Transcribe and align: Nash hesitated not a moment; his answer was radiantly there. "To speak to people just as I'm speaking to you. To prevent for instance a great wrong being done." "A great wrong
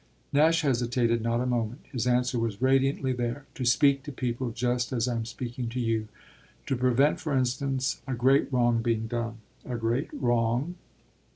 Nash 0.33 0.63
hesitated 0.63 1.21
not 1.21 1.41
a 1.41 1.45
moment; 1.45 1.85
his 1.91 2.07
answer 2.07 2.39
was 2.39 2.59
radiantly 2.59 3.13
there. 3.13 3.45
"To 3.53 3.63
speak 3.63 4.01
to 4.01 4.11
people 4.11 4.49
just 4.49 4.91
as 4.91 5.07
I'm 5.07 5.25
speaking 5.25 5.69
to 5.69 5.79
you. 5.79 6.07
To 6.65 6.75
prevent 6.75 7.19
for 7.19 7.37
instance 7.37 8.01
a 8.07 8.15
great 8.15 8.51
wrong 8.51 8.81
being 8.81 9.05
done." 9.05 9.37
"A 9.63 9.75
great 9.77 10.09
wrong 10.11 10.73